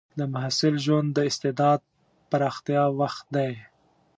د 0.19 0.21
محصل 0.33 0.75
ژوند 0.85 1.09
د 1.13 1.19
استعداد 1.29 1.79
پراختیا 2.29 2.83
وخت 2.99 3.25
دی. 3.35 3.53